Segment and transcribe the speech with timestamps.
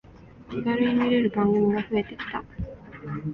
[0.49, 2.43] 気軽に見れる番組が増えてきた